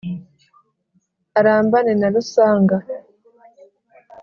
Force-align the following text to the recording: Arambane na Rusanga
Arambane 1.39 1.93
na 2.01 2.07
Rusanga 2.13 2.77